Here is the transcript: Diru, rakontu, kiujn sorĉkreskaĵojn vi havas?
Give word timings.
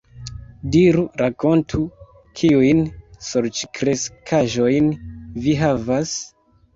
Diru, 0.75 1.01
rakontu, 1.21 1.81
kiujn 2.39 2.81
sorĉkreskaĵojn 3.25 4.89
vi 5.45 5.55
havas? 5.61 6.15